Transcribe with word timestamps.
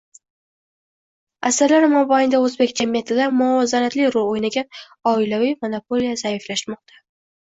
Asrlar 1.49 1.85
mobaynida 1.91 2.39
o'zbek 2.47 2.73
jamiyatida 2.81 3.27
muvozanatli 3.41 4.09
rol 4.17 4.33
o'ynagan 4.33 4.69
oilaviy 5.13 5.55
monopoliya 5.67 6.17
zaiflashmoqda 6.23 7.03